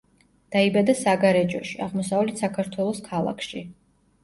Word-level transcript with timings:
დაიბადა 0.53 0.95
საგარეჯოში, 1.01 1.77
აღმოსავლეთ 1.87 2.43
საქართველოს 2.47 3.05
ქალაქში. 3.13 3.65